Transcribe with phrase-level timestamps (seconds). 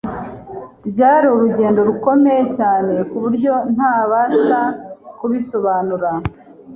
[0.89, 4.59] rwari urugendo rukomeye cyane ku buryo ntabasha
[5.19, 6.09] kubisobanura